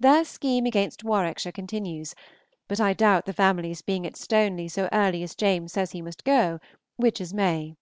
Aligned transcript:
Their 0.00 0.24
scheme 0.24 0.64
against 0.64 1.04
Warwickshire 1.04 1.52
continues, 1.52 2.14
but 2.68 2.80
I 2.80 2.94
doubt 2.94 3.26
the 3.26 3.34
family's 3.34 3.82
being 3.82 4.06
at 4.06 4.16
Stoneleigh 4.16 4.70
so 4.70 4.88
early 4.92 5.22
as 5.22 5.34
James 5.34 5.74
says 5.74 5.90
he 5.90 6.00
must 6.00 6.24
go, 6.24 6.58
which 6.96 7.20
is 7.20 7.34
May. 7.34 7.76